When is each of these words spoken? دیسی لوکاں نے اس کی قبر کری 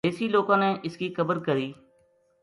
دیسی 0.05 0.25
لوکاں 0.35 0.57
نے 0.63 0.69
اس 0.87 0.95
کی 0.99 1.07
قبر 1.17 1.37
کری 1.47 1.69